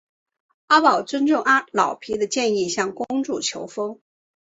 [0.65, 4.01] 阿宝遵照老皮的建议向公主求婚。